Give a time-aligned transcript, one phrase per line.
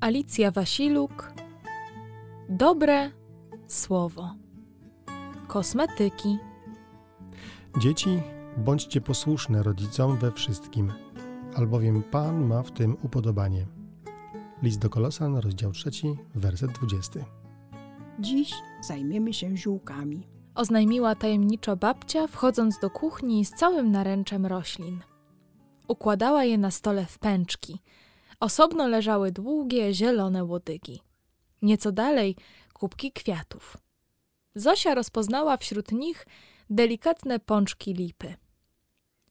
[0.00, 1.32] Alicja Wasiluk
[2.48, 3.10] Dobre
[3.66, 4.34] słowo
[5.48, 6.38] Kosmetyki
[7.78, 8.20] Dzieci,
[8.56, 10.92] bądźcie posłuszne rodzicom we wszystkim,
[11.54, 13.66] albowiem Pan ma w tym upodobanie.
[14.62, 15.90] List do Kolosan, rozdział 3,
[16.34, 17.20] werset 20.
[18.20, 20.26] Dziś zajmiemy się ziółkami.
[20.54, 25.00] oznajmiła tajemniczo babcia, wchodząc do kuchni z całym naręczem roślin.
[25.88, 27.78] Układała je na stole w pęczki.
[28.40, 31.00] Osobno leżały długie, zielone łodygi.
[31.62, 32.36] Nieco dalej
[32.72, 33.76] kubki kwiatów.
[34.54, 36.26] Zosia rozpoznała wśród nich
[36.70, 38.34] delikatne pączki lipy.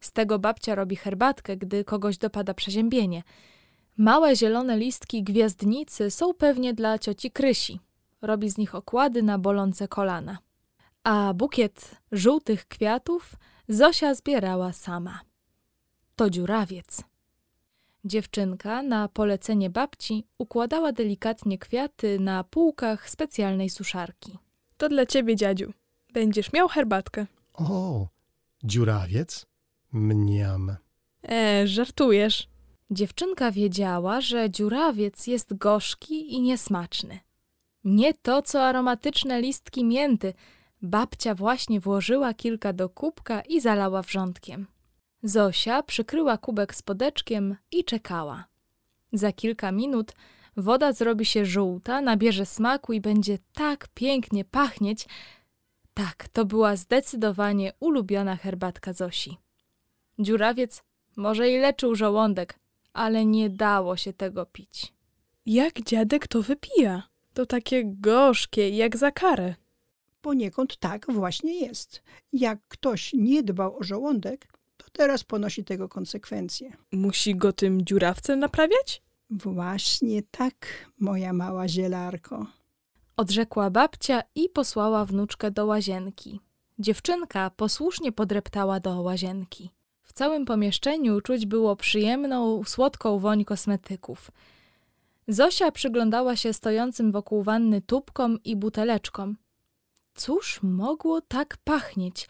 [0.00, 3.22] Z tego babcia robi herbatkę, gdy kogoś dopada przeziębienie.
[3.96, 7.80] Małe zielone listki gwiazdnicy są pewnie dla cioci Krysi.
[8.22, 10.38] Robi z nich okłady na bolące kolana.
[11.04, 13.34] A bukiet żółtych kwiatów
[13.68, 15.20] Zosia zbierała sama.
[16.16, 17.04] To dziurawiec.
[18.04, 24.38] Dziewczynka na polecenie babci układała delikatnie kwiaty na półkach specjalnej suszarki.
[24.76, 25.72] To dla ciebie, dziadziu.
[26.12, 27.26] Będziesz miał herbatkę.
[27.54, 28.08] O,
[28.64, 29.46] dziurawiec?
[29.92, 30.76] Mniam.
[31.28, 32.48] E, żartujesz.
[32.90, 37.18] Dziewczynka wiedziała, że dziurawiec jest gorzki i niesmaczny.
[37.84, 40.34] Nie to, co aromatyczne listki mięty.
[40.82, 44.66] Babcia właśnie włożyła kilka do kubka i zalała wrzątkiem.
[45.26, 48.44] Zosia przykryła kubek spodeczkiem i czekała.
[49.12, 50.12] Za kilka minut
[50.56, 55.06] woda zrobi się żółta, nabierze smaku i będzie tak pięknie pachnieć.
[55.94, 59.36] Tak, to była zdecydowanie ulubiona herbatka Zosi.
[60.18, 60.82] Dziurawiec
[61.16, 62.58] może i leczył żołądek,
[62.92, 64.92] ale nie dało się tego pić.
[65.46, 67.02] Jak dziadek to wypija?
[67.34, 69.54] To takie gorzkie, jak za karę.
[70.22, 72.02] Poniekąd tak właśnie jest.
[72.32, 74.48] Jak ktoś nie dbał o żołądek,
[74.96, 76.72] teraz ponosi tego konsekwencje.
[76.92, 79.02] Musi go tym dziurawcem naprawiać?
[79.30, 82.46] Właśnie tak, moja mała zielarko.
[83.16, 86.40] Odrzekła babcia i posłała wnuczkę do łazienki.
[86.78, 89.70] Dziewczynka posłusznie podreptała do łazienki.
[90.02, 94.30] W całym pomieszczeniu czuć było przyjemną, słodką woń kosmetyków.
[95.28, 99.36] Zosia przyglądała się stojącym wokół wanny tubkom i buteleczkom.
[100.14, 102.28] Cóż mogło tak pachnieć?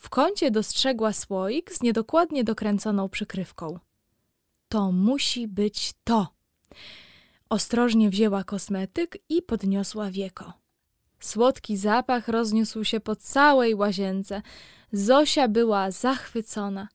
[0.00, 3.78] W kącie dostrzegła słoik z niedokładnie dokręconą przykrywką.
[4.68, 6.28] To musi być to.
[7.48, 10.52] Ostrożnie wzięła kosmetyk i podniosła wieko.
[11.20, 14.42] Słodki zapach rozniósł się po całej łazience.
[14.92, 16.88] Zosia była zachwycona.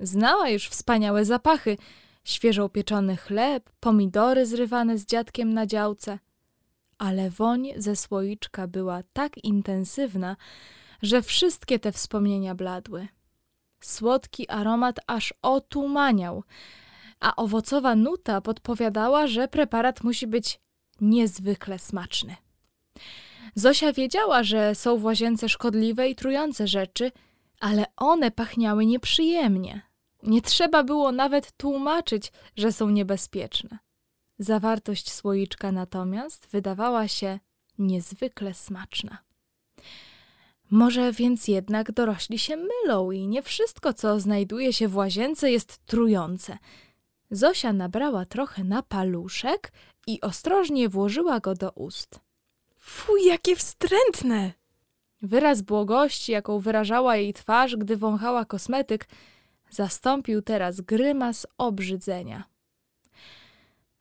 [0.00, 1.76] Znała już wspaniałe zapachy:
[2.24, 6.18] świeżo pieczony chleb, pomidory zrywane z dziadkiem na działce.
[6.98, 10.36] Ale woń ze słoiczka była tak intensywna,
[11.06, 13.08] że wszystkie te wspomnienia bladły.
[13.80, 16.42] Słodki aromat aż otumaniał,
[17.20, 20.60] a owocowa nuta podpowiadała, że preparat musi być
[21.00, 22.36] niezwykle smaczny.
[23.54, 27.12] Zosia wiedziała, że są w łazience szkodliwe i trujące rzeczy,
[27.60, 29.82] ale one pachniały nieprzyjemnie.
[30.22, 33.78] Nie trzeba było nawet tłumaczyć, że są niebezpieczne.
[34.38, 37.38] Zawartość słoiczka natomiast wydawała się
[37.78, 39.25] niezwykle smaczna.
[40.70, 45.78] Może więc jednak dorośli się mylą i nie wszystko, co znajduje się w łazience, jest
[45.78, 46.58] trujące.
[47.30, 49.72] Zosia nabrała trochę na paluszek
[50.06, 52.20] i ostrożnie włożyła go do ust.
[52.78, 54.52] Fuj, jakie wstrętne!
[55.22, 59.08] Wyraz błogości, jaką wyrażała jej twarz, gdy wąchała kosmetyk,
[59.70, 62.44] zastąpił teraz grymas obrzydzenia.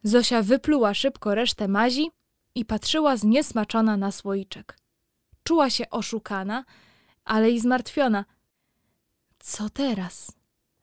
[0.04, 2.12] Zosia wypluła szybko resztę mazi
[2.56, 4.78] i patrzyła zniesmaczona na słoiczek.
[5.46, 6.66] Czuła się oszukana,
[7.26, 8.26] ale i zmartwiona.
[9.40, 10.32] Co teraz?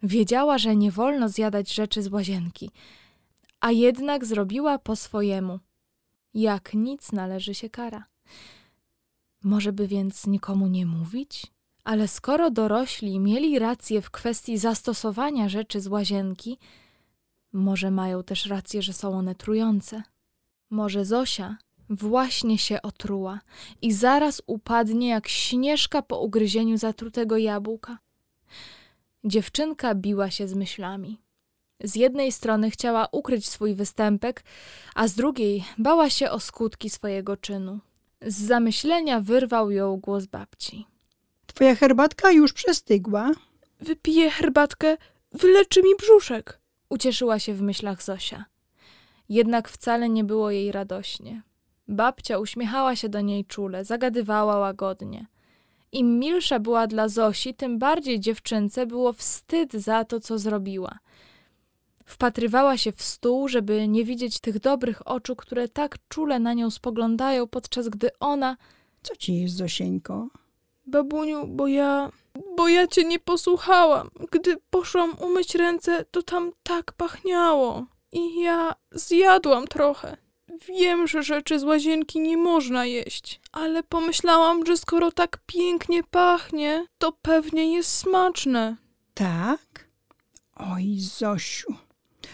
[0.02, 2.70] Wiedziała, że nie wolno zjadać rzeczy z łazienki,
[3.60, 5.58] a jednak zrobiła po swojemu.
[6.34, 8.04] Jak nic należy się kara.
[9.42, 11.46] Może by więc nikomu nie mówić?
[11.84, 16.58] Ale skoro dorośli mieli rację w kwestii zastosowania rzeczy z łazienki,
[17.52, 20.02] może mają też rację, że są one trujące.
[20.70, 21.56] Może Zosia
[21.90, 23.40] właśnie się otruła
[23.82, 27.98] i zaraz upadnie jak śnieżka po ugryzieniu zatrutego jabłka.
[29.24, 31.18] Dziewczynka biła się z myślami.
[31.84, 34.44] Z jednej strony chciała ukryć swój występek,
[34.94, 37.80] a z drugiej bała się o skutki swojego czynu.
[38.26, 40.86] Z zamyślenia wyrwał ją głos babci.
[41.46, 43.30] Twoja herbatka już przestygła.
[43.80, 44.96] Wypiję herbatkę,
[45.32, 46.60] wyleczy mi brzuszek.
[46.88, 48.44] Ucieszyła się w myślach Zosia.
[49.28, 51.42] Jednak wcale nie było jej radośnie.
[51.88, 55.26] Babcia uśmiechała się do niej czule, zagadywała łagodnie.
[55.92, 60.98] Im milsza była dla Zosi, tym bardziej dziewczynce było wstyd za to, co zrobiła.
[62.04, 66.70] Wpatrywała się w stół, żeby nie widzieć tych dobrych oczu, które tak czule na nią
[66.70, 68.56] spoglądają, podczas gdy ona.
[69.02, 70.28] Co ci jest, Zosieńko?
[70.86, 72.10] Babuniu, bo ja.
[72.56, 74.10] Bo ja cię nie posłuchałam.
[74.30, 77.86] Gdy poszłam umyć ręce, to tam tak pachniało.
[78.12, 80.16] I ja zjadłam trochę.
[80.68, 86.86] Wiem, że rzeczy z łazienki nie można jeść, ale pomyślałam, że skoro tak pięknie pachnie,
[86.98, 88.76] to pewnie jest smaczne.
[89.14, 89.88] Tak?
[90.56, 91.74] Oj, Zosiu.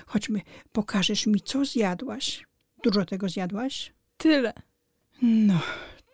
[0.07, 0.41] Chodźmy,
[0.73, 2.47] pokażesz mi, co zjadłaś.
[2.83, 3.93] Dużo tego zjadłaś?
[4.17, 4.53] Tyle.
[5.23, 5.61] No,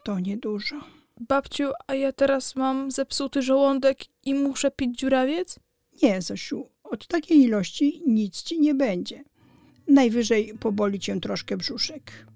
[0.04, 0.76] to niedużo.
[1.20, 5.58] Babciu, a ja teraz mam zepsuty żołądek i muszę pić dziurawiec?
[6.02, 9.24] Nie, Zosiu, od takiej ilości nic ci nie będzie.
[9.88, 12.26] Najwyżej poboli cię troszkę brzuszek.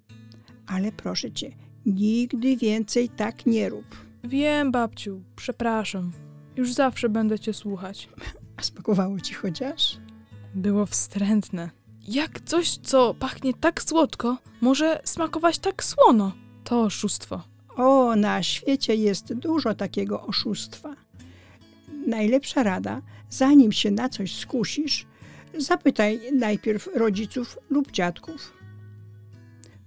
[0.66, 1.52] Ale proszę cię,
[1.86, 3.96] nigdy więcej tak nie rób.
[4.24, 6.12] Wiem, babciu, przepraszam.
[6.56, 8.08] Już zawsze będę cię słuchać.
[8.56, 9.98] A smakowało ci chociaż?
[10.54, 11.70] Było wstrętne.
[12.08, 16.32] Jak coś, co pachnie tak słodko, może smakować tak słono?
[16.64, 17.42] To oszustwo.
[17.76, 20.96] O, na świecie jest dużo takiego oszustwa.
[22.06, 25.06] Najlepsza rada, zanim się na coś skusisz,
[25.58, 28.52] zapytaj najpierw rodziców lub dziadków.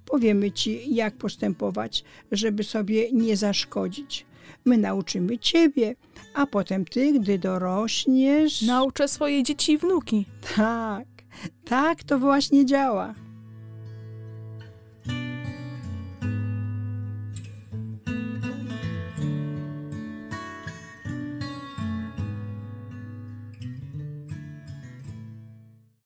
[0.06, 4.26] Powiemy ci, jak postępować, żeby sobie nie zaszkodzić.
[4.66, 5.96] My nauczymy ciebie,
[6.34, 8.62] a potem ty, gdy dorośniesz.
[8.62, 10.26] Nauczę swoje dzieci i wnuki.
[10.56, 11.08] Tak,
[11.66, 13.14] tak to właśnie działa.